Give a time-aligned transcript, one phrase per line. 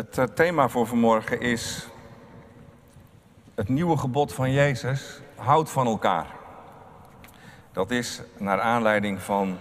[0.00, 1.88] Het eh, thema voor vanmorgen is
[3.54, 6.26] het nieuwe gebod van Jezus, houd van elkaar.
[7.72, 9.58] Dat is naar aanleiding van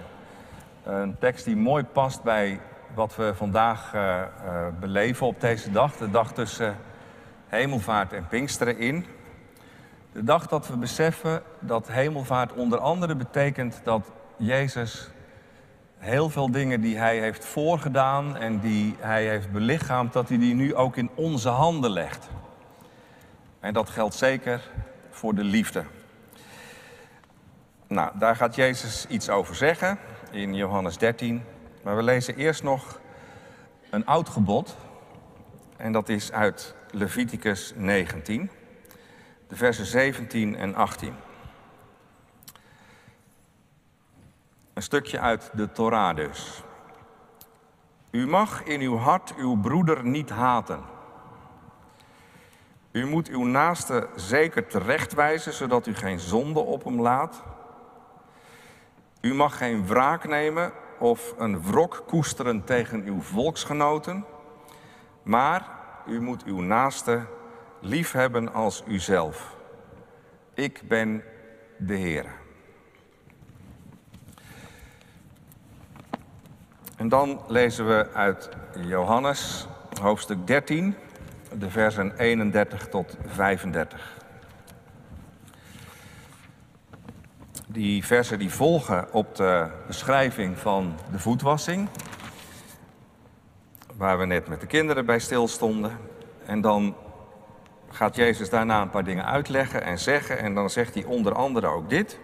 [0.83, 2.60] een tekst die mooi past bij
[2.94, 5.97] wat we vandaag uh, uh, beleven op deze dag.
[5.97, 6.78] De dag tussen
[7.47, 9.06] hemelvaart en Pinksteren in.
[10.12, 15.10] De dag dat we beseffen dat hemelvaart onder andere betekent dat Jezus
[16.00, 20.53] heel veel dingen die hij heeft voorgedaan en die hij heeft belichaamd, dat hij die
[20.53, 22.27] nu ook in onze handen legt.
[23.59, 24.62] En dat geldt zeker
[25.09, 25.84] voor de liefde.
[27.88, 29.99] Nou, daar gaat Jezus iets over zeggen
[30.31, 31.43] in Johannes 13.
[31.84, 32.99] Maar we lezen eerst nog
[33.90, 34.77] een oud gebod.
[35.77, 38.49] En dat is uit Leviticus 19,
[39.48, 41.13] de versen 17 en 18.
[44.79, 46.63] Een stukje uit de Torah dus.
[48.11, 50.79] U mag in uw hart uw broeder niet haten.
[52.91, 57.43] U moet uw naaste zeker terechtwijzen, zodat u geen zonde op hem laat.
[59.21, 64.26] U mag geen wraak nemen of een wrok koesteren tegen uw volksgenoten,
[65.23, 65.70] maar
[66.08, 67.26] u moet uw naaste
[67.82, 69.56] liefhebben als uzelf.
[70.54, 71.23] Ik ben
[71.78, 72.48] de Heer.
[77.00, 79.67] En dan lezen we uit Johannes
[80.02, 80.95] hoofdstuk 13,
[81.58, 84.17] de versen 31 tot 35.
[87.67, 91.88] Die versen die volgen op de beschrijving van de voetwassing,
[93.95, 95.97] waar we net met de kinderen bij stilstonden.
[96.45, 96.95] En dan
[97.89, 100.39] gaat Jezus daarna een paar dingen uitleggen en zeggen.
[100.39, 102.20] En dan zegt hij onder andere ook dit.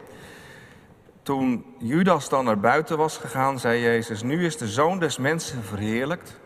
[1.26, 5.64] Toen Judas dan naar buiten was gegaan, zei Jezus: Nu is de zoon des mensen
[5.64, 6.40] verheerlijkt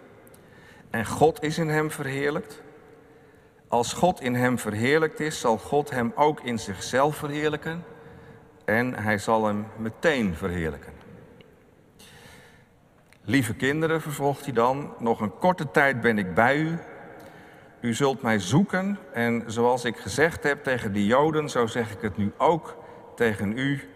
[0.90, 2.62] en God is in hem verheerlijkt.
[3.68, 7.84] Als God in hem verheerlijkt is, zal God hem ook in zichzelf verheerlijken
[8.66, 10.94] en hij zal hem meteen verheerlijken.
[13.22, 16.78] Lieve kinderen, vervolgt hij dan, nog een korte tijd ben ik bij u.
[17.82, 22.02] U zult mij zoeken en zoals ik gezegd heb tegen de Joden, zo zeg ik
[22.02, 22.78] het nu ook
[23.16, 23.90] tegen u.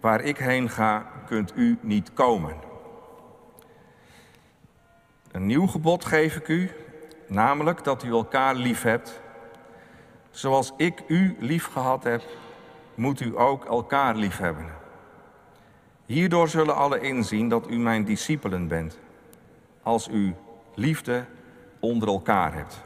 [0.00, 2.56] Waar ik heen ga, kunt u niet komen.
[5.32, 6.70] Een nieuw gebod geef ik u,
[7.26, 9.20] namelijk dat u elkaar lief hebt.
[10.30, 12.22] Zoals ik u lief gehad heb,
[12.94, 14.66] moet u ook elkaar lief hebben.
[16.06, 18.98] Hierdoor zullen alle inzien dat u mijn discipelen bent,
[19.82, 20.34] als u
[20.74, 21.24] liefde
[21.80, 22.82] onder elkaar hebt.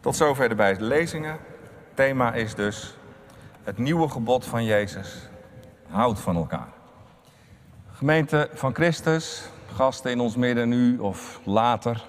[0.00, 1.38] Tot zover de beide lezingen.
[1.94, 2.96] Thema is dus
[3.68, 5.28] het nieuwe gebod van Jezus.
[5.88, 6.68] Houd van elkaar.
[7.92, 9.42] Gemeente van Christus,
[9.74, 12.04] gasten in ons midden nu of later,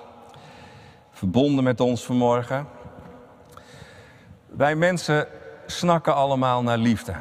[1.12, 2.68] verbonden met ons vanmorgen.
[4.46, 5.28] Wij mensen
[5.66, 7.14] snakken allemaal naar liefde.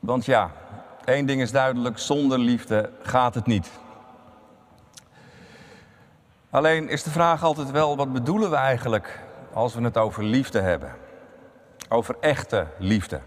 [0.00, 0.50] Want ja,
[1.04, 3.70] één ding is duidelijk, zonder liefde gaat het niet.
[6.50, 9.20] Alleen is de vraag altijd wel, wat bedoelen we eigenlijk
[9.52, 11.03] als we het over liefde hebben?
[11.88, 13.20] Over echte liefde.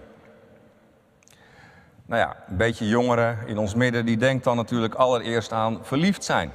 [2.06, 6.24] Nou ja, een beetje jongeren in ons midden, die denkt dan natuurlijk allereerst aan verliefd
[6.24, 6.52] zijn.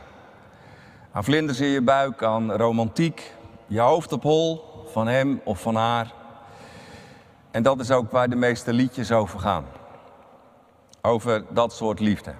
[1.12, 3.32] Aan vlinders in je buik, aan romantiek,
[3.66, 6.12] je hoofd op hol van hem of van haar.
[7.50, 9.64] En dat is ook waar de meeste liedjes over gaan.
[11.00, 12.34] Over dat soort liefde.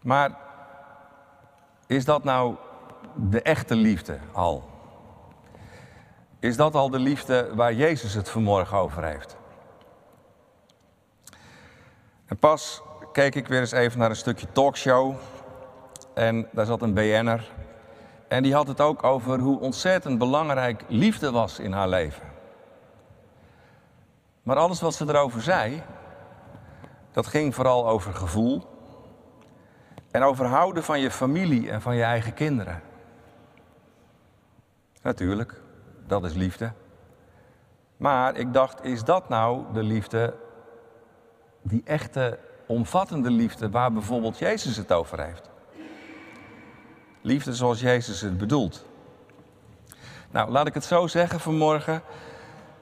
[0.00, 0.36] Maar
[1.86, 2.54] is dat nou
[3.14, 4.73] de echte liefde al?
[6.44, 9.36] Is dat al de liefde waar Jezus het vanmorgen over heeft?
[12.26, 12.82] En pas
[13.12, 15.14] keek ik weer eens even naar een stukje talkshow.
[16.14, 17.50] En daar zat een BN'er.
[18.28, 22.26] En die had het ook over hoe ontzettend belangrijk liefde was in haar leven.
[24.42, 25.82] Maar alles wat ze erover zei,
[27.12, 28.62] dat ging vooral over gevoel.
[30.10, 32.82] En over houden van je familie en van je eigen kinderen.
[35.02, 35.62] Natuurlijk,
[36.06, 36.72] dat is liefde.
[37.96, 40.34] Maar ik dacht, is dat nou de liefde,
[41.62, 45.50] die echte omvattende liefde waar bijvoorbeeld Jezus het over heeft?
[47.20, 48.84] Liefde zoals Jezus het bedoelt.
[50.30, 52.02] Nou, laat ik het zo zeggen vanmorgen.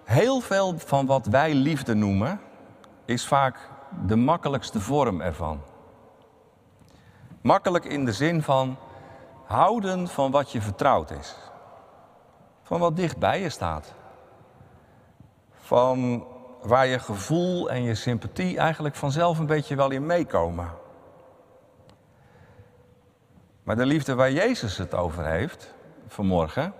[0.04, 2.40] Heel veel van wat wij liefde noemen,
[3.04, 3.58] is vaak
[4.06, 5.60] de makkelijkste vorm ervan.
[7.40, 8.76] Makkelijk in de zin van
[9.44, 11.36] houden van wat je vertrouwd is.
[12.72, 13.94] Van wat dicht bij je staat.
[15.50, 16.26] Van
[16.62, 20.70] waar je gevoel en je sympathie eigenlijk vanzelf een beetje wel in meekomen.
[23.62, 25.74] Maar de liefde waar Jezus het over heeft
[26.06, 26.72] vanmorgen,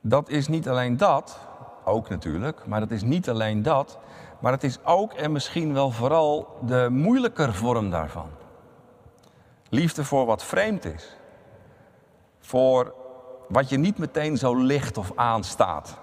[0.00, 1.38] dat is niet alleen dat,
[1.84, 3.98] ook natuurlijk, maar dat is niet alleen dat,
[4.40, 8.30] maar het is ook en misschien wel vooral de moeilijker vorm daarvan.
[9.68, 11.16] Liefde voor wat vreemd is.
[12.38, 13.02] Voor
[13.48, 15.98] wat je niet meteen zo licht of aanstaat.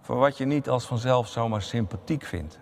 [0.00, 2.60] Voor wat je niet als vanzelf zomaar sympathiek vindt.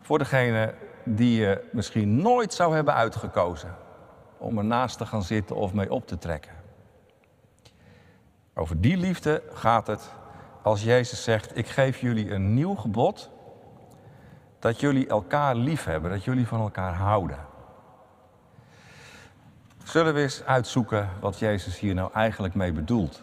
[0.00, 0.74] Voor degene
[1.04, 3.76] die je misschien nooit zou hebben uitgekozen
[4.38, 6.52] om ernaast te gaan zitten of mee op te trekken.
[8.54, 10.10] Over die liefde gaat het
[10.62, 13.30] als Jezus zegt: Ik geef jullie een nieuw gebod.
[14.58, 17.38] Dat jullie elkaar lief hebben, dat jullie van elkaar houden.
[19.88, 23.22] Zullen we eens uitzoeken wat Jezus hier nou eigenlijk mee bedoelt?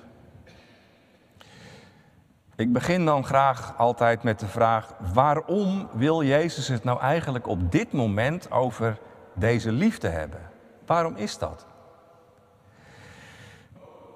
[2.56, 7.72] Ik begin dan graag altijd met de vraag: waarom wil Jezus het nou eigenlijk op
[7.72, 8.98] dit moment over
[9.34, 10.40] deze liefde hebben?
[10.86, 11.66] Waarom is dat?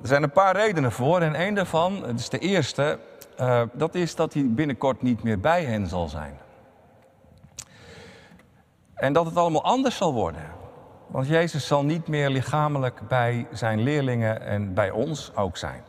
[0.01, 2.99] Er zijn een paar redenen voor en een daarvan, het is de eerste,
[3.39, 6.37] uh, dat is dat hij binnenkort niet meer bij hen zal zijn.
[8.93, 10.58] En dat het allemaal anders zal worden.
[11.09, 15.83] Want Jezus zal niet meer lichamelijk bij zijn leerlingen en bij ons ook zijn.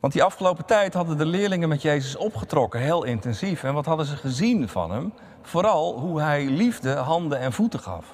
[0.00, 3.64] Want die afgelopen tijd hadden de leerlingen met Jezus opgetrokken, heel intensief.
[3.64, 5.12] En wat hadden ze gezien van hem?
[5.42, 8.06] Vooral hoe hij liefde, handen en voeten gaf.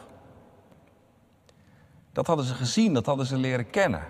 [2.12, 4.02] Dat hadden ze gezien, dat hadden ze leren kennen.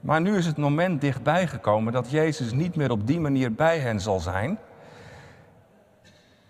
[0.00, 3.78] Maar nu is het moment dichtbij gekomen dat Jezus niet meer op die manier bij
[3.78, 4.58] hen zal zijn.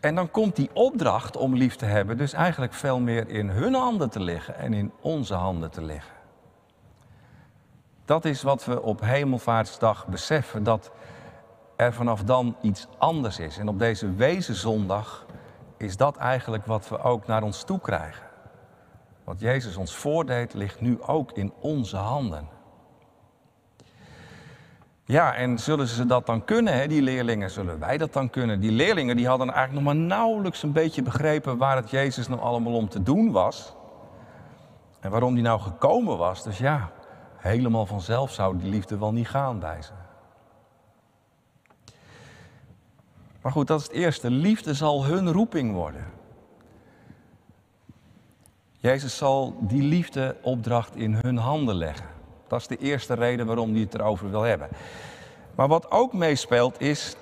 [0.01, 3.75] En dan komt die opdracht om lief te hebben dus eigenlijk veel meer in hun
[3.75, 6.15] handen te liggen en in onze handen te liggen.
[8.05, 10.91] Dat is wat we op Hemelvaartsdag beseffen, dat
[11.77, 13.59] er vanaf dan iets anders is.
[13.59, 15.27] En op deze Wezenzondag
[15.77, 18.27] is dat eigenlijk wat we ook naar ons toe krijgen.
[19.25, 22.49] Wat Jezus ons voordeed, ligt nu ook in onze handen.
[25.11, 27.51] Ja, en zullen ze dat dan kunnen, hè, die leerlingen?
[27.51, 28.61] Zullen wij dat dan kunnen?
[28.61, 32.41] Die leerlingen die hadden eigenlijk nog maar nauwelijks een beetje begrepen waar het Jezus nou
[32.41, 33.75] allemaal om te doen was.
[35.01, 36.43] En waarom die nou gekomen was.
[36.43, 36.91] Dus ja,
[37.37, 39.93] helemaal vanzelf zou die liefde wel niet gaan bij ze.
[43.43, 44.31] Maar goed, dat is het eerste.
[44.31, 46.07] Liefde zal hun roeping worden.
[48.73, 52.20] Jezus zal die liefdeopdracht in hun handen leggen.
[52.51, 54.69] Dat is de eerste reden waarom hij het erover wil hebben.
[55.55, 57.17] Maar wat ook meespeelt is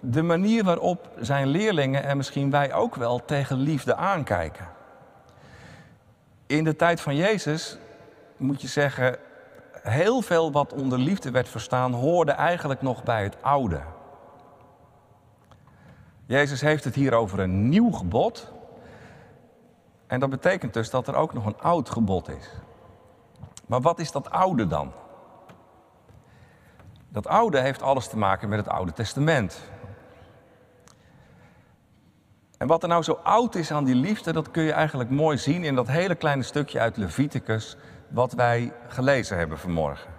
[0.00, 4.68] de manier waarop zijn leerlingen en misschien wij ook wel tegen liefde aankijken.
[6.46, 7.78] In de tijd van Jezus
[8.36, 9.16] moet je zeggen,
[9.72, 13.80] heel veel wat onder liefde werd verstaan hoorde eigenlijk nog bij het oude.
[16.26, 18.52] Jezus heeft het hier over een nieuw gebod.
[20.06, 22.50] En dat betekent dus dat er ook nog een oud gebod is.
[23.66, 24.92] Maar wat is dat oude dan?
[27.08, 29.62] Dat oude heeft alles te maken met het Oude Testament.
[32.58, 35.38] En wat er nou zo oud is aan die liefde, dat kun je eigenlijk mooi
[35.38, 37.76] zien in dat hele kleine stukje uit Leviticus
[38.08, 40.10] wat wij gelezen hebben vanmorgen.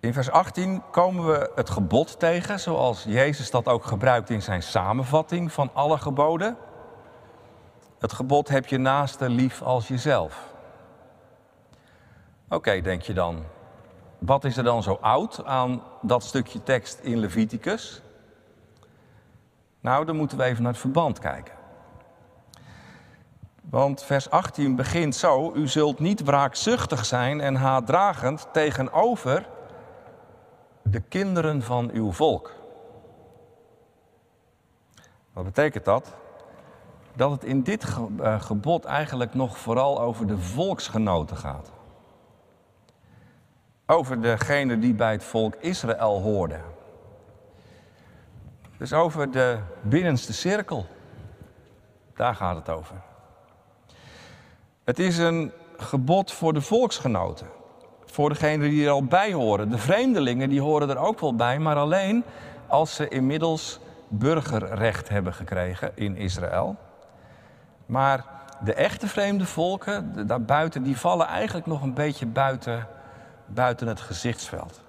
[0.00, 4.62] In vers 18 komen we het gebod tegen, zoals Jezus dat ook gebruikt in zijn
[4.62, 6.56] samenvatting van alle geboden.
[7.98, 10.55] Het gebod heb je naaste lief als jezelf.
[12.48, 13.44] Oké, denk je dan.
[14.18, 18.02] Wat is er dan zo oud aan dat stukje tekst in Leviticus?
[19.80, 21.54] Nou, dan moeten we even naar het verband kijken.
[23.70, 29.48] Want vers 18 begint zo: U zult niet wraakzuchtig zijn en haatdragend tegenover
[30.82, 32.52] de kinderen van uw volk.
[35.32, 36.14] Wat betekent dat?
[37.14, 37.84] Dat het in dit
[38.20, 41.70] eh, gebod eigenlijk nog vooral over de volksgenoten gaat.
[43.86, 46.62] Over degene die bij het volk Israël hoorden.
[48.78, 50.86] Dus over de binnenste cirkel.
[52.14, 52.96] Daar gaat het over.
[54.84, 57.46] Het is een gebod voor de volksgenoten.
[58.04, 59.70] Voor degenen die er al bij horen.
[59.70, 62.24] De vreemdelingen die horen er ook wel bij, maar alleen
[62.66, 66.76] als ze inmiddels burgerrecht hebben gekregen in Israël.
[67.86, 68.24] Maar
[68.64, 72.86] de echte vreemde volken daarbuiten, die vallen eigenlijk nog een beetje buiten,
[73.46, 74.80] buiten het gezichtsveld.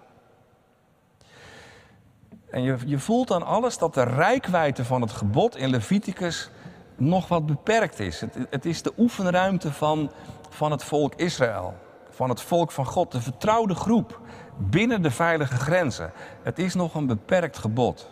[2.49, 6.49] En je, je voelt aan alles dat de rijkwijde van het gebod in Leviticus
[6.95, 8.21] nog wat beperkt is.
[8.21, 10.11] Het, het is de oefenruimte van,
[10.49, 11.73] van het volk Israël,
[12.09, 14.19] van het volk van God, de vertrouwde groep
[14.57, 16.11] binnen de veilige grenzen.
[16.43, 18.09] Het is nog een beperkt gebod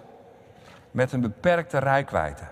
[0.92, 2.48] met een beperkte rijkwijde.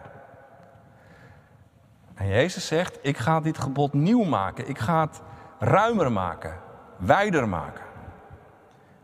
[2.13, 4.69] En Jezus zegt, ik ga dit gebod nieuw maken.
[4.69, 5.21] Ik ga het
[5.59, 6.59] ruimer maken,
[7.05, 7.83] wijder maken.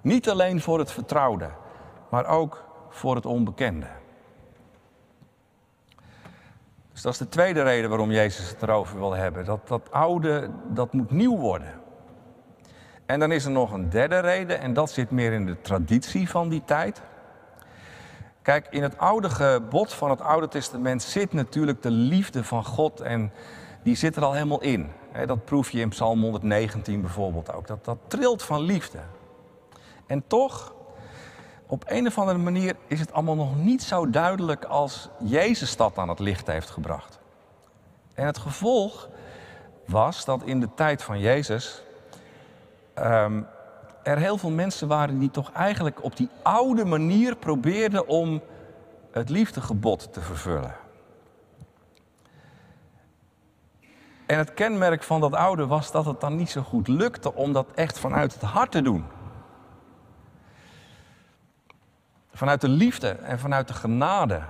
[0.01, 1.49] Niet alleen voor het vertrouwde,
[2.09, 3.87] maar ook voor het onbekende.
[6.91, 9.45] Dus dat is de tweede reden waarom Jezus het erover wil hebben.
[9.45, 11.73] Dat, dat oude, dat moet nieuw worden.
[13.05, 16.29] En dan is er nog een derde reden, en dat zit meer in de traditie
[16.29, 17.01] van die tijd.
[18.41, 23.01] Kijk, in het oude gebod van het Oude Testament zit natuurlijk de liefde van God
[23.01, 23.31] en
[23.83, 24.91] die zit er al helemaal in.
[25.25, 27.67] Dat proef je in Psalm 119 bijvoorbeeld ook.
[27.67, 28.99] Dat, dat trilt van liefde.
[30.07, 30.73] En toch,
[31.67, 35.97] op een of andere manier is het allemaal nog niet zo duidelijk als Jezus dat
[35.97, 37.19] aan het licht heeft gebracht.
[38.13, 39.09] En het gevolg
[39.85, 41.83] was dat in de tijd van Jezus
[42.95, 43.47] um,
[44.03, 48.41] er heel veel mensen waren die toch eigenlijk op die oude manier probeerden om
[49.11, 50.75] het liefdegebod te vervullen.
[54.29, 57.53] En het kenmerk van dat oude was dat het dan niet zo goed lukte om
[57.53, 59.05] dat echt vanuit het hart te doen.
[62.33, 64.41] Vanuit de liefde en vanuit de genade.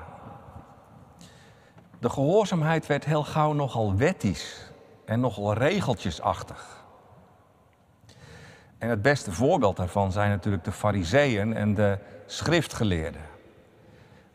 [1.99, 4.71] De gehoorzaamheid werd heel gauw nogal wettisch
[5.05, 6.83] en nogal regeltjesachtig.
[8.77, 13.21] En het beste voorbeeld daarvan zijn natuurlijk de fariseeën en de schriftgeleerden.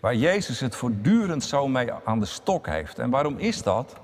[0.01, 2.99] Waar Jezus het voortdurend zo mee aan de stok heeft.
[2.99, 4.03] En waarom is dat?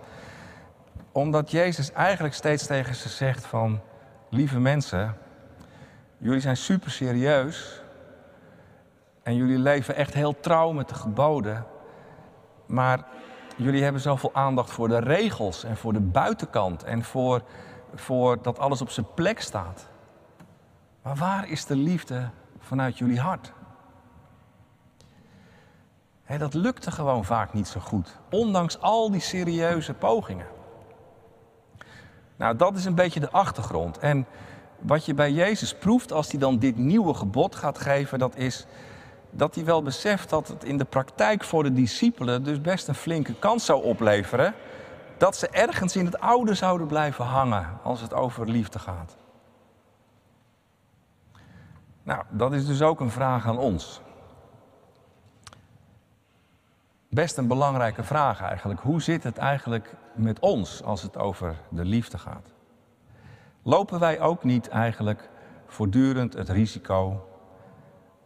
[1.13, 3.81] Omdat Jezus eigenlijk steeds tegen ze zegt van...
[4.33, 5.17] Lieve mensen,
[6.19, 7.83] jullie zijn super serieus.
[9.23, 11.67] En jullie leven echt heel trouw met de geboden.
[12.67, 13.05] Maar
[13.57, 16.83] jullie hebben zoveel aandacht voor de regels en voor de buitenkant.
[16.85, 17.43] En voor,
[17.95, 19.89] voor dat alles op zijn plek staat.
[21.03, 23.53] Maar waar is de liefde vanuit jullie hart?
[26.39, 30.47] dat lukte gewoon vaak niet zo goed, ondanks al die serieuze pogingen.
[32.41, 33.99] Nou, dat is een beetje de achtergrond.
[33.99, 34.27] En
[34.79, 38.67] wat je bij Jezus proeft als hij dan dit nieuwe gebod gaat geven, dat is
[39.31, 42.95] dat hij wel beseft dat het in de praktijk voor de discipelen dus best een
[42.95, 44.55] flinke kans zou opleveren
[45.19, 49.17] dat ze ergens in het oude zouden blijven hangen als het over liefde gaat.
[52.03, 54.01] Nou, dat is dus ook een vraag aan ons.
[57.11, 58.81] Best een belangrijke vraag eigenlijk.
[58.81, 62.53] Hoe zit het eigenlijk met ons als het over de liefde gaat?
[63.63, 65.29] Lopen wij ook niet eigenlijk
[65.67, 67.29] voortdurend het risico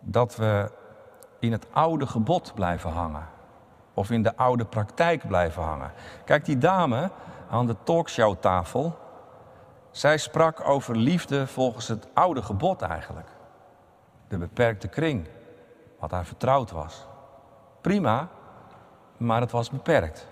[0.00, 0.73] dat we
[1.38, 3.29] in het oude gebod blijven hangen?
[3.95, 5.93] Of in de oude praktijk blijven hangen?
[6.25, 7.11] Kijk, die dame
[7.50, 8.99] aan de talkshowtafel,
[9.91, 13.29] zij sprak over liefde volgens het oude gebod eigenlijk
[14.29, 15.29] de beperkte kring,
[15.99, 17.07] wat haar vertrouwd was.
[17.81, 18.29] Prima,
[19.16, 20.26] maar het was beperkt.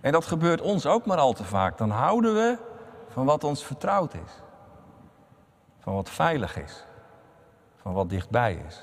[0.00, 1.78] En dat gebeurt ons ook maar al te vaak.
[1.78, 2.58] Dan houden we
[3.08, 4.32] van wat ons vertrouwd is.
[5.78, 6.84] Van wat veilig is.
[7.76, 8.82] Van wat dichtbij is.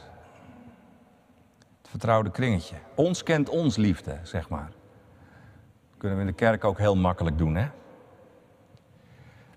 [1.81, 2.75] Het vertrouwde kringetje.
[2.95, 4.71] Ons kent ons liefde, zeg maar.
[5.89, 7.67] Dat kunnen we in de kerk ook heel makkelijk doen, hè?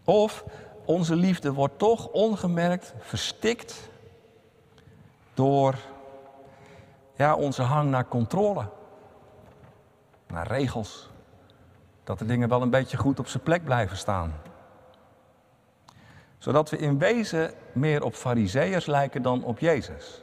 [0.04, 0.44] Of
[0.84, 3.90] onze liefde wordt toch ongemerkt verstikt
[5.34, 5.74] door
[7.14, 8.68] ja, onze hang naar controle,
[10.26, 11.10] naar regels.
[12.04, 14.32] Dat de dingen wel een beetje goed op zijn plek blijven staan.
[16.38, 20.22] Zodat we in wezen meer op fariseërs lijken dan op Jezus.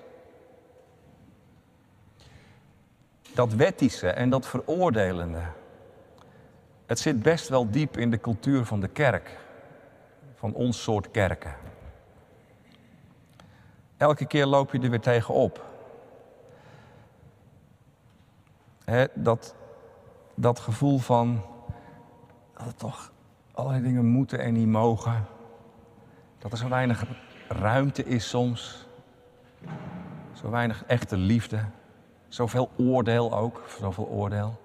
[3.33, 5.43] Dat wettische en dat veroordelende,
[6.85, 9.39] het zit best wel diep in de cultuur van de kerk
[10.35, 11.55] van ons soort kerken.
[13.97, 15.70] Elke keer loop je er weer tegenop.
[19.13, 19.55] Dat,
[20.35, 21.41] dat gevoel van
[22.57, 23.11] dat er toch
[23.51, 25.25] allerlei dingen moeten en niet mogen.
[26.37, 27.03] Dat er zo weinig
[27.47, 28.87] ruimte is soms.
[30.33, 31.65] Zo weinig echte liefde.
[32.27, 34.59] Zoveel oordeel ook, zoveel oordeel.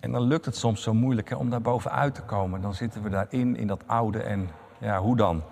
[0.00, 2.60] En dan lukt het soms zo moeilijk om daar bovenuit te komen.
[2.60, 5.42] Dan zitten we daarin, in dat oude en ja, hoe dan?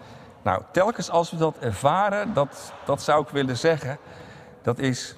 [0.43, 3.99] Nou, telkens als we dat ervaren, dat, dat zou ik willen zeggen,
[4.63, 5.17] dat is,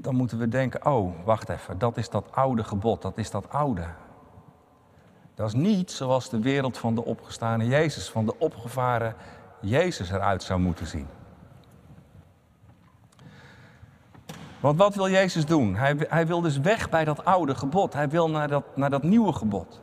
[0.00, 3.50] dan moeten we denken, oh, wacht even, dat is dat oude gebod, dat is dat
[3.50, 3.86] oude.
[5.34, 9.14] Dat is niet zoals de wereld van de opgestane Jezus, van de opgevaren
[9.60, 11.06] Jezus eruit zou moeten zien.
[14.60, 15.76] Want wat wil Jezus doen?
[15.76, 17.92] Hij, hij wil dus weg bij dat oude gebod.
[17.92, 19.80] Hij wil naar dat, naar dat nieuwe gebod.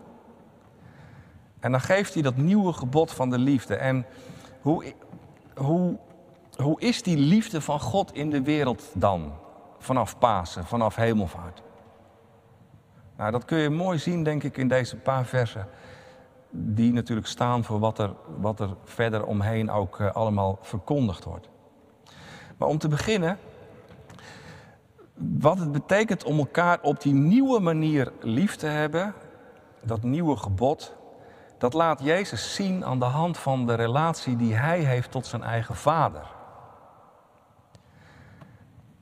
[1.60, 3.76] En dan geeft hij dat nieuwe gebod van de liefde.
[3.76, 4.06] En
[4.62, 4.94] hoe,
[5.56, 5.98] hoe,
[6.56, 9.34] hoe is die liefde van God in de wereld dan?
[9.86, 11.64] Vanaf Pasen, vanaf Hemelvaart.
[13.18, 15.68] Nou, dat kun je mooi zien, denk ik, in deze paar versen.
[16.50, 21.50] Die natuurlijk staan voor wat er, wat er verder omheen ook uh, allemaal verkondigd wordt.
[22.58, 23.38] Maar om te beginnen,
[25.14, 29.14] wat het betekent om elkaar op die nieuwe manier lief te hebben,
[29.84, 30.96] dat nieuwe gebod,
[31.58, 35.44] dat laat Jezus zien aan de hand van de relatie die hij heeft tot zijn
[35.44, 36.35] eigen vader.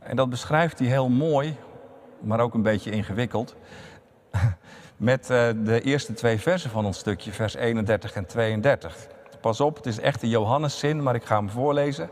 [0.04, 1.56] En dat beschrijft hij heel mooi,
[2.20, 3.56] maar ook een beetje ingewikkeld,
[4.98, 9.08] met eh, de eerste twee versen van ons stukje, vers 31 en 32.
[9.42, 12.10] Pas op, het is echt een Johanneszin, maar ik ga hem voorlezen.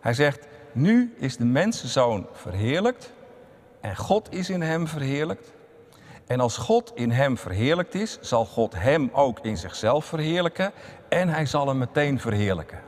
[0.00, 3.12] Hij zegt, nu is de mensenzoon verheerlijkt
[3.80, 5.52] en God is in hem verheerlijkt.
[6.26, 10.72] En als God in hem verheerlijkt is, zal God hem ook in zichzelf verheerlijken
[11.08, 12.80] en hij zal hem meteen verheerlijken.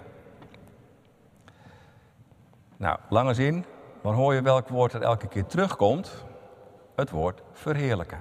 [2.76, 3.64] Nou, lange zin,
[4.02, 6.24] maar hoor je welk woord er elke keer terugkomt?
[6.94, 8.20] Het woord verheerlijken.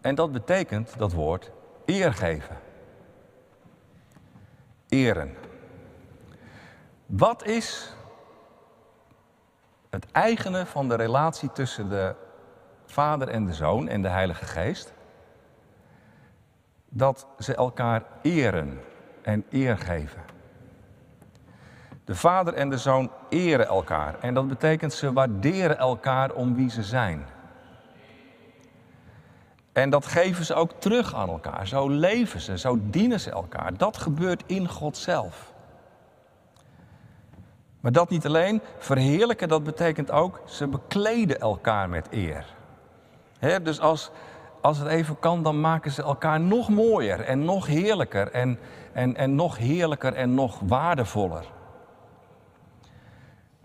[0.00, 1.50] En dat betekent dat woord
[1.84, 2.56] eer geven.
[4.88, 5.34] Eren.
[7.06, 7.94] Wat is
[9.90, 12.14] het eigene van de relatie tussen de
[12.84, 14.92] Vader en de Zoon en de Heilige Geest?
[16.88, 18.80] Dat ze elkaar eren
[19.22, 20.35] en eer geven.
[22.06, 26.70] De Vader en de Zoon eren elkaar en dat betekent ze waarderen elkaar om wie
[26.70, 27.26] ze zijn.
[29.72, 31.66] En dat geven ze ook terug aan elkaar.
[31.66, 33.76] Zo leven ze, zo dienen ze elkaar.
[33.76, 35.52] Dat gebeurt in God zelf.
[37.80, 42.46] Maar dat niet alleen, verheerlijken, dat betekent ook, ze bekleden elkaar met eer.
[43.62, 44.10] dus als,
[44.60, 48.58] als het even kan, dan maken ze elkaar nog mooier en nog heerlijker en,
[48.92, 51.54] en, en nog heerlijker en nog waardevoller.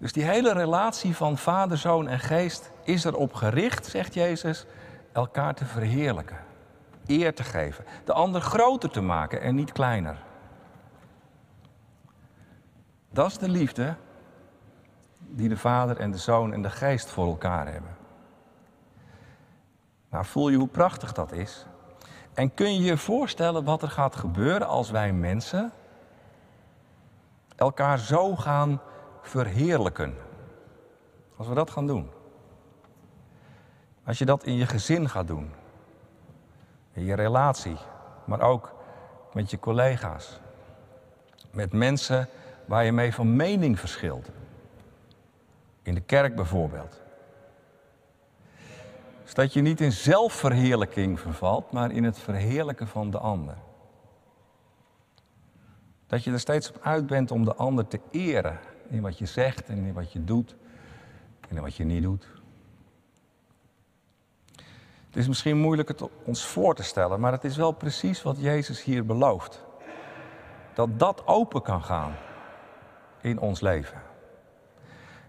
[0.02, 4.66] Dus die hele relatie van Vader, Zoon en Geest is erop gericht, zegt Jezus,
[5.12, 6.38] elkaar te verheerlijken,
[7.06, 10.18] eer te geven, de ander groter te maken en niet kleiner.
[13.10, 13.96] Dat is de liefde
[15.18, 17.96] die de Vader en de Zoon en de Geest voor elkaar hebben.
[20.10, 21.66] Nou, voel je hoe prachtig dat is?
[22.34, 25.72] En kun je je voorstellen wat er gaat gebeuren als wij mensen
[27.56, 28.82] elkaar zo gaan
[29.22, 30.16] verheerlijken?
[31.38, 32.10] Als we dat gaan doen.
[34.04, 35.52] Als je dat in je gezin gaat doen,
[36.94, 37.78] in je relatie,
[38.26, 38.74] maar ook
[39.34, 40.40] met je collega's,
[41.52, 42.28] met mensen
[42.66, 44.30] waar je mee van mening verschilt.
[45.82, 47.02] In de kerk bijvoorbeeld.
[49.24, 53.58] Dus dat je niet in zelfverheerlijking vervalt, maar in het verheerlijken van de ander.
[56.08, 58.60] Dat je er steeds op uit bent om de ander te eren
[58.92, 60.56] in wat je zegt en in wat je doet
[61.50, 62.28] en in wat je niet doet.
[65.06, 68.40] Het is misschien moeilijk het ons voor te stellen, maar het is wel precies wat
[68.40, 69.64] Jezus hier belooft.
[70.74, 72.16] Dat dat open kan gaan
[73.22, 74.02] in ons leven.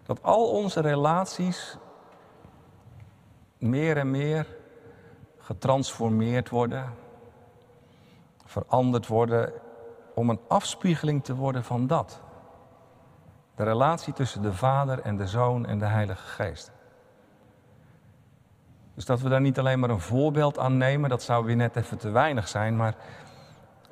[0.02, 1.76] Dat al onze relaties
[3.58, 4.46] meer en meer
[5.38, 6.94] getransformeerd worden,
[8.44, 9.52] veranderd worden
[10.14, 12.20] om een afspiegeling te worden van dat.
[13.62, 16.70] De relatie tussen de Vader en de Zoon en de Heilige Geest.
[18.94, 21.76] Dus dat we daar niet alleen maar een voorbeeld aan nemen, dat zou weer net
[21.76, 22.94] even te weinig zijn, maar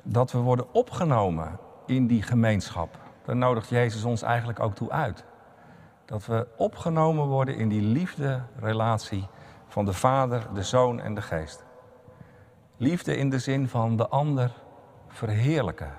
[0.03, 2.97] dat we worden opgenomen in die gemeenschap.
[3.25, 5.25] Daar nodigt Jezus ons eigenlijk ook toe uit.
[6.05, 9.27] Dat we opgenomen worden in die liefde-relatie
[9.67, 11.63] van de Vader, de Zoon en de Geest.
[12.77, 14.51] Liefde in de zin van de ander
[15.07, 15.91] verheerlijken.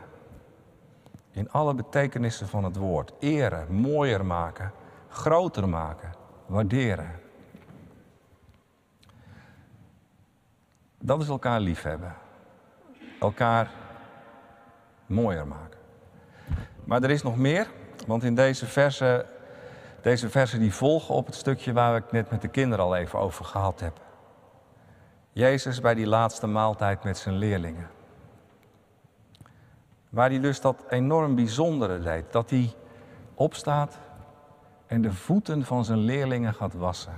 [1.33, 3.13] In alle betekenissen van het woord.
[3.19, 4.73] Eren, mooier maken,
[5.09, 6.13] groter maken,
[6.47, 7.21] waarderen.
[10.99, 12.15] Dat is elkaar liefhebben.
[13.21, 13.71] Elkaar
[15.07, 15.79] mooier maken.
[16.85, 17.67] Maar er is nog meer,
[18.07, 19.27] want in deze versen,
[20.03, 23.19] deze versen die volgen op het stukje waar ik net met de kinderen al even
[23.19, 24.01] over gehad heb.
[25.33, 27.89] Jezus bij die laatste maaltijd met zijn leerlingen.
[30.13, 32.33] Waar hij dus dat enorm bijzondere deed.
[32.33, 32.75] Dat hij
[33.35, 33.99] opstaat
[34.87, 37.15] en de voeten van zijn leerlingen gaat wassen.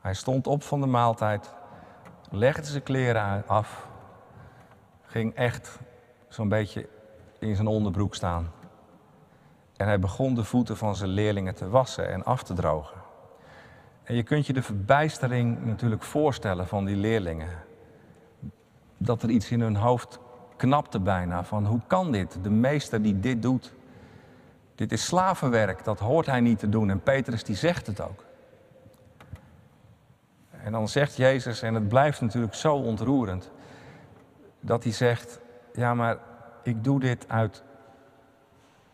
[0.00, 1.54] Hij stond op van de maaltijd
[2.30, 3.88] legde zijn kleren af,
[5.02, 5.78] ging echt
[6.28, 6.88] zo'n beetje
[7.38, 8.52] in zijn onderbroek staan.
[9.76, 13.00] En hij begon de voeten van zijn leerlingen te wassen en af te drogen.
[14.02, 17.48] En je kunt je de verbijstering natuurlijk voorstellen van die leerlingen.
[18.96, 20.20] Dat er iets in hun hoofd
[20.58, 22.38] knapte bijna van hoe kan dit?
[22.42, 23.72] De meester die dit doet.
[24.74, 26.90] Dit is slavenwerk, dat hoort hij niet te doen.
[26.90, 28.24] En Petrus die zegt het ook.
[30.50, 33.50] En dan zegt Jezus, en het blijft natuurlijk zo ontroerend,
[34.60, 35.40] dat hij zegt,
[35.72, 36.18] ja maar
[36.62, 37.62] ik doe dit uit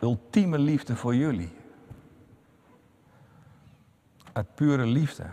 [0.01, 1.53] ultieme liefde voor jullie.
[4.33, 5.25] Uit pure liefde.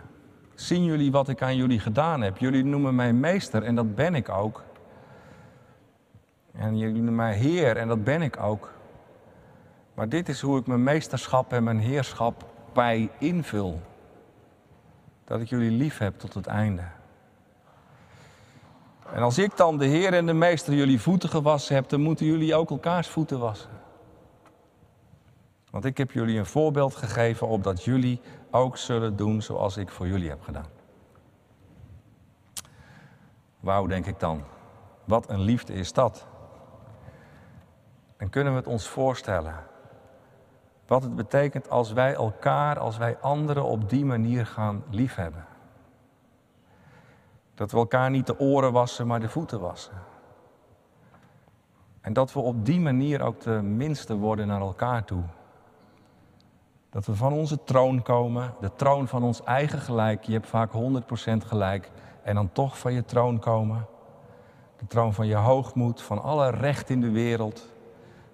[0.54, 2.36] Zien jullie wat ik aan jullie gedaan heb?
[2.36, 4.62] Jullie noemen mij meester en dat ben ik ook.
[6.52, 8.72] En jullie noemen heer en dat ben ik ook.
[9.94, 13.80] Maar dit is hoe ik mijn meesterschap en mijn heerschap bij invul.
[15.24, 16.82] Dat ik jullie lief heb tot het einde.
[19.12, 22.26] En als ik dan de Heer en de Meester jullie voeten gewassen heb, dan moeten
[22.26, 23.70] jullie ook elkaars voeten wassen.
[25.70, 30.08] Want ik heb jullie een voorbeeld gegeven opdat jullie ook zullen doen zoals ik voor
[30.08, 30.66] jullie heb gedaan.
[33.60, 34.42] Wauw, denk ik dan.
[35.04, 36.26] Wat een liefde is dat.
[38.22, 39.54] En kunnen we het ons voorstellen?
[40.86, 45.44] Wat het betekent als wij elkaar, als wij anderen op die manier gaan liefhebben.
[47.54, 49.92] Dat we elkaar niet de oren wassen, maar de voeten wassen.
[52.00, 55.22] En dat we op die manier ook de minste worden naar elkaar toe.
[56.90, 60.24] Dat we van onze troon komen, de troon van ons eigen gelijk.
[60.24, 61.90] Je hebt vaak 100% gelijk.
[62.22, 63.86] En dan toch van je troon komen.
[64.76, 67.70] De troon van je hoogmoed, van alle recht in de wereld.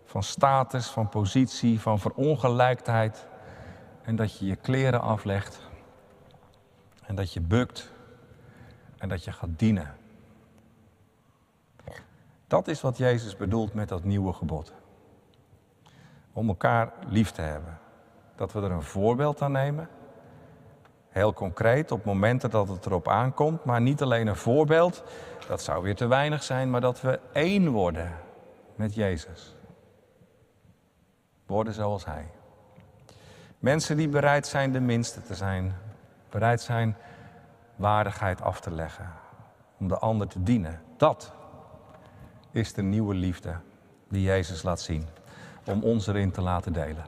[0.08, 3.26] Van status, van positie, van verongelijkheid.
[4.02, 5.60] En dat je je kleren aflegt.
[7.06, 7.92] En dat je bukt.
[8.98, 9.94] En dat je gaat dienen.
[12.46, 14.72] Dat is wat Jezus bedoelt met dat nieuwe gebod.
[16.32, 17.78] Om elkaar lief te hebben
[18.36, 19.88] dat we er een voorbeeld aan nemen.
[21.08, 25.02] Heel concreet, op momenten dat het erop aankomt, maar niet alleen een voorbeeld,
[25.48, 28.12] dat zou weer te weinig zijn, maar dat we één worden
[28.74, 29.56] met Jezus.
[31.48, 32.30] Worden zoals Hij.
[33.58, 35.74] Mensen die bereid zijn de minste te zijn,
[36.30, 36.96] bereid zijn
[37.76, 39.12] waardigheid af te leggen,
[39.78, 40.80] om de ander te dienen.
[40.96, 41.32] Dat
[42.50, 43.54] is de nieuwe liefde
[44.08, 45.06] die Jezus laat zien,
[45.64, 47.04] om ons erin te laten delen.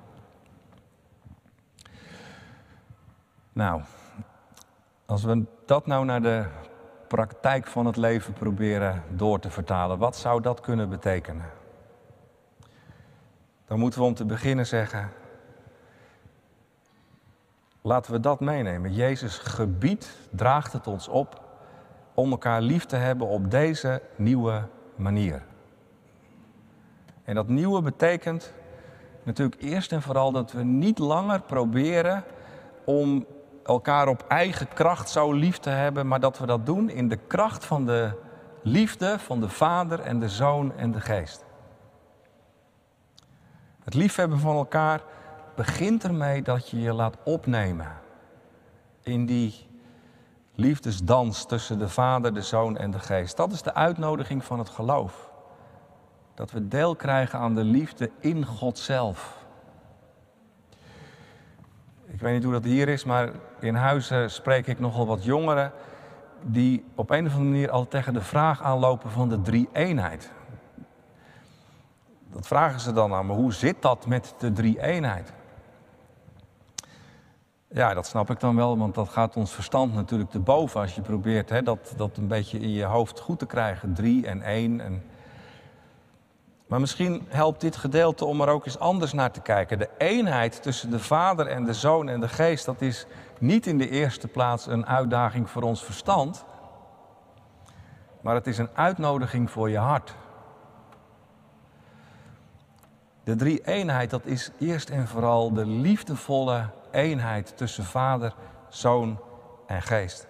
[3.52, 3.82] Nou,
[5.06, 6.46] als we dat nou naar de
[7.08, 11.59] praktijk van het leven proberen door te vertalen, wat zou dat kunnen betekenen?
[13.70, 15.10] Dan moeten we om te beginnen zeggen,
[17.82, 18.92] laten we dat meenemen.
[18.92, 21.40] Jezus gebied draagt het ons op
[22.14, 24.62] om elkaar lief te hebben op deze nieuwe
[24.96, 25.42] manier.
[27.24, 28.52] En dat nieuwe betekent
[29.22, 32.24] natuurlijk eerst en vooral dat we niet langer proberen
[32.84, 33.26] om
[33.64, 37.18] elkaar op eigen kracht zo lief te hebben, maar dat we dat doen in de
[37.26, 38.10] kracht van de
[38.62, 41.48] liefde van de Vader en de Zoon en de Geest.
[43.84, 45.00] Het liefhebben van elkaar
[45.54, 47.92] begint ermee dat je je laat opnemen
[49.02, 49.68] in die
[50.54, 53.36] liefdesdans tussen de Vader, de Zoon en de Geest.
[53.36, 55.30] Dat is de uitnodiging van het geloof.
[56.34, 59.38] Dat we deel krijgen aan de liefde in God zelf.
[62.06, 65.72] Ik weet niet hoe dat hier is, maar in huizen spreek ik nogal wat jongeren
[66.42, 70.30] die op een of andere manier al tegen de vraag aanlopen van de drie-eenheid.
[72.32, 75.32] Dat vragen ze dan aan me, hoe zit dat met de drie-eenheid?
[77.68, 80.94] Ja, dat snap ik dan wel, want dat gaat ons verstand natuurlijk te boven als
[80.94, 83.94] je probeert hè, dat, dat een beetje in je hoofd goed te krijgen.
[83.94, 84.80] Drie en één.
[84.80, 85.02] En
[86.70, 89.78] maar misschien helpt dit gedeelte om er ook eens anders naar te kijken.
[89.78, 93.06] De eenheid tussen de Vader en de Zoon en de Geest, dat is
[93.38, 96.44] niet in de eerste plaats een uitdaging voor ons verstand,
[98.20, 100.14] maar het is een uitnodiging voor je hart.
[103.30, 108.34] De drie eenheid, dat is eerst en vooral de liefdevolle eenheid tussen Vader,
[108.68, 109.18] Zoon
[109.66, 110.26] en Geest.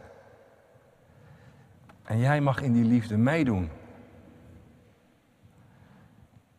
[2.05, 3.71] En jij mag in die liefde meedoen.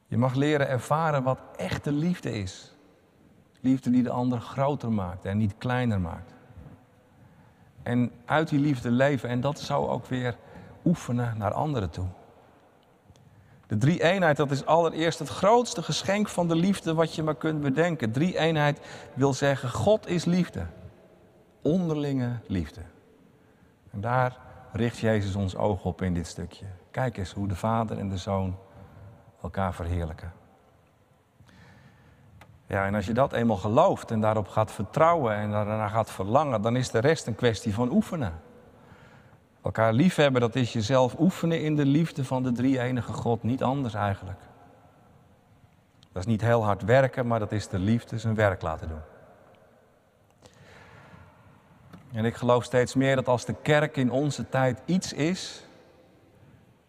[0.07, 2.75] Je mag leren ervaren wat echte liefde is.
[3.59, 6.33] Liefde die de ander groter maakt en niet kleiner maakt.
[7.83, 10.37] En uit die liefde leven en dat zou ook weer
[10.85, 12.07] oefenen naar anderen toe.
[13.71, 17.35] De drie eenheid, dat is allereerst het grootste geschenk van de liefde wat je maar
[17.35, 18.11] kunt bedenken.
[18.11, 18.79] Drie eenheid
[19.13, 20.65] wil zeggen, God is liefde.
[21.61, 22.81] Onderlinge liefde.
[23.91, 24.37] En daar
[24.71, 26.65] richt Jezus ons oog op in dit stukje.
[26.91, 28.57] Kijk eens hoe de Vader en de Zoon
[29.41, 30.33] elkaar verheerlijken.
[32.65, 36.61] Ja, en als je dat eenmaal gelooft en daarop gaat vertrouwen en daarna gaat verlangen,
[36.61, 38.33] dan is de rest een kwestie van oefenen.
[39.61, 43.93] Elkaar liefhebben, dat is jezelf oefenen in de liefde van de drie-enige God, niet anders
[43.93, 44.39] eigenlijk.
[46.11, 49.01] Dat is niet heel hard werken, maar dat is de liefde zijn werk laten doen.
[52.13, 55.65] En ik geloof steeds meer dat als de kerk in onze tijd iets is,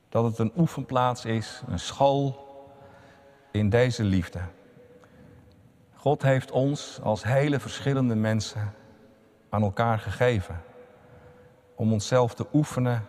[0.08, 2.46] dat het een oefenplaats is, een school
[3.50, 4.40] in deze liefde.
[5.94, 8.74] God heeft ons als hele verschillende mensen
[9.48, 10.60] aan elkaar gegeven
[11.82, 13.06] om onszelf te oefenen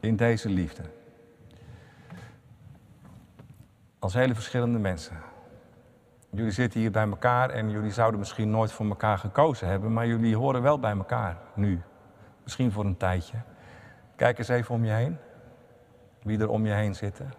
[0.00, 0.82] in deze liefde.
[3.98, 5.16] Als hele verschillende mensen.
[6.30, 10.06] Jullie zitten hier bij elkaar en jullie zouden misschien nooit voor elkaar gekozen hebben, maar
[10.06, 11.82] jullie horen wel bij elkaar nu.
[12.42, 13.36] Misschien voor een tijdje.
[14.16, 15.16] Kijk eens even om je heen.
[16.22, 17.32] Wie er om je heen zitten.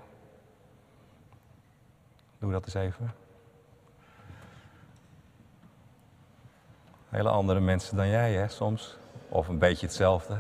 [2.40, 3.12] Doe dat eens even.
[7.10, 8.98] Hele andere mensen dan jij, hè, soms.
[9.36, 10.38] Of een beetje hetzelfde.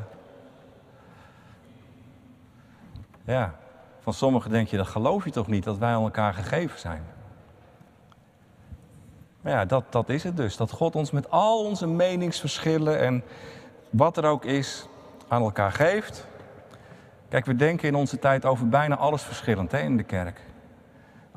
[3.25, 3.55] Ja,
[3.99, 7.03] van sommigen denk je, dat geloof je toch niet, dat wij aan elkaar gegeven zijn.
[9.41, 10.57] Maar ja, dat, dat is het dus.
[10.57, 13.23] Dat God ons met al onze meningsverschillen en
[13.89, 14.87] wat er ook is,
[15.27, 16.27] aan elkaar geeft.
[17.29, 20.41] Kijk, we denken in onze tijd over bijna alles verschillend hè, in de kerk.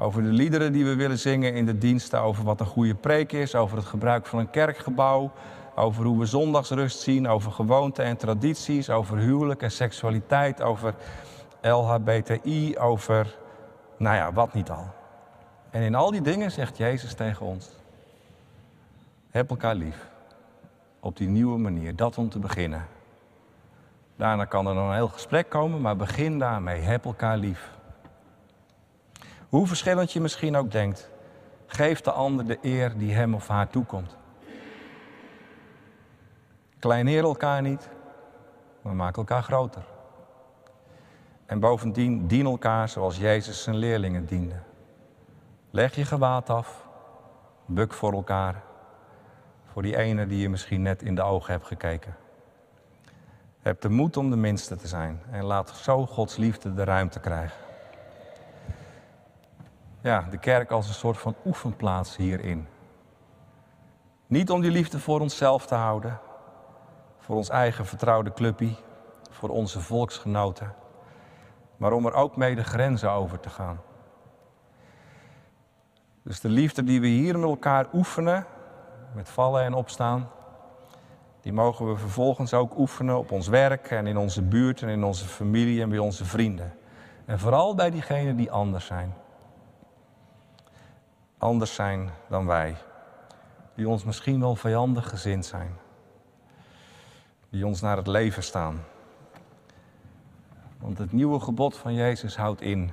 [0.00, 3.32] Over de liederen die we willen zingen in de diensten, over wat een goede preek
[3.32, 5.30] is, over het gebruik van een kerkgebouw,
[5.74, 10.94] over hoe we zondagsrust zien, over gewoonten en tradities, over huwelijk en seksualiteit, over
[11.62, 13.36] LHBTI, over,
[13.96, 14.86] nou ja, wat niet al.
[15.70, 17.68] En in al die dingen zegt Jezus tegen ons,
[19.30, 20.06] heb elkaar lief.
[21.00, 22.86] Op die nieuwe manier, dat om te beginnen.
[24.16, 27.77] Daarna kan er nog een heel gesprek komen, maar begin daarmee, heb elkaar lief.
[29.48, 31.10] Hoe verschillend je misschien ook denkt,
[31.66, 34.16] geef de ander de eer die hem of haar toekomt.
[36.78, 37.88] Kleineer elkaar niet,
[38.82, 39.84] maar maak elkaar groter.
[41.46, 44.60] En bovendien dien elkaar zoals Jezus zijn leerlingen diende.
[45.70, 46.86] Leg je gewaad af,
[47.66, 48.62] buk voor elkaar,
[49.72, 52.16] voor die ene die je misschien net in de ogen hebt gekeken.
[53.60, 57.20] Heb de moed om de minste te zijn en laat zo Gods liefde de ruimte
[57.20, 57.67] krijgen.
[60.08, 62.66] Ja, de kerk als een soort van oefenplaats hierin.
[64.26, 66.20] Niet om die liefde voor onszelf te houden,
[67.18, 68.74] voor ons eigen vertrouwde clubje,
[69.30, 70.74] voor onze volksgenoten,
[71.76, 73.80] maar om er ook mee de grenzen over te gaan.
[76.22, 78.46] Dus de liefde die we hier met elkaar oefenen,
[79.14, 80.28] met vallen en opstaan,
[81.40, 85.04] die mogen we vervolgens ook oefenen op ons werk en in onze buurt en in
[85.04, 86.74] onze familie en bij onze vrienden.
[87.24, 89.14] En vooral bij diegenen die anders zijn.
[91.38, 92.76] Anders zijn dan wij.
[93.74, 95.76] Die ons misschien wel vijandig gezind zijn.
[97.50, 98.84] Die ons naar het leven staan.
[100.78, 102.90] Want het nieuwe gebod van Jezus houdt in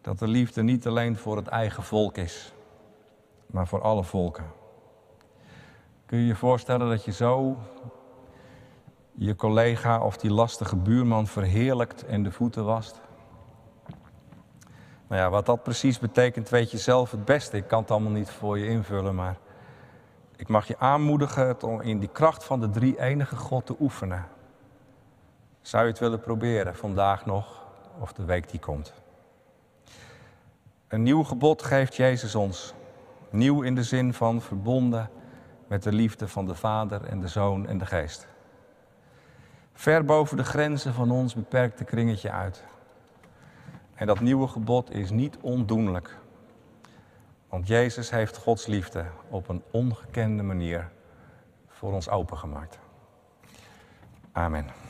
[0.00, 2.52] dat de liefde niet alleen voor het eigen volk is,
[3.46, 4.46] maar voor alle volken.
[6.06, 7.58] Kun je je voorstellen dat je zo
[9.12, 13.00] je collega of die lastige buurman verheerlijkt en de voeten wast?
[15.06, 17.56] Nou ja, wat dat precies betekent, weet je zelf het beste.
[17.56, 19.36] Ik kan het allemaal niet voor je invullen, maar
[20.36, 24.26] ik mag je aanmoedigen om in die kracht van de drie enige God te oefenen.
[25.60, 27.64] Zou je het willen proberen vandaag nog
[28.00, 28.94] of de week die komt?
[30.88, 32.74] Een nieuw gebod geeft Jezus ons.
[33.30, 35.10] Nieuw in de zin van verbonden
[35.66, 38.26] met de liefde van de Vader en de Zoon en de Geest.
[39.72, 42.64] Ver boven de grenzen van ons beperkte kringetje uit.
[43.96, 46.16] En dat nieuwe gebod is niet ondoenlijk.
[47.48, 50.90] Want Jezus heeft Gods liefde op een ongekende manier
[51.68, 52.78] voor ons opengemaakt.
[54.32, 54.85] Amen.